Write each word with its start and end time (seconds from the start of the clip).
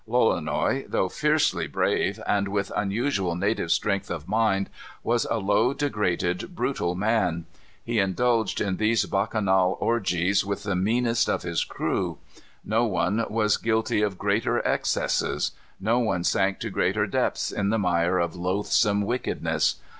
Lolonois, 0.07 0.85
though 0.89 1.09
fiercely 1.09 1.67
brave, 1.67 2.19
and 2.25 2.47
with 2.47 2.71
unusual 2.75 3.35
native 3.35 3.71
strength 3.71 4.09
of 4.09 4.27
mind, 4.27 4.67
was 5.03 5.25
a 5.29 5.37
low, 5.37 5.75
degraded, 5.75 6.55
brutal 6.55 6.95
man. 6.95 7.45
He 7.85 7.99
indulged 7.99 8.59
in 8.59 8.77
these 8.77 9.05
bacchanal 9.05 9.77
orgies 9.79 10.43
with 10.43 10.63
the 10.63 10.75
meanest 10.75 11.29
of 11.29 11.43
his 11.43 11.63
crew. 11.63 12.17
No 12.65 12.83
one 12.83 13.23
was 13.29 13.57
guilty 13.57 14.01
of 14.01 14.17
greater 14.17 14.57
excesses. 14.65 15.51
No 15.79 15.99
one 15.99 16.23
sank 16.23 16.57
to 16.61 16.71
greater 16.71 17.05
depths 17.05 17.51
in 17.51 17.69
the 17.69 17.77
mire 17.77 18.17
of 18.17 18.35
loathsome 18.35 19.03
wickedness. 19.03 19.75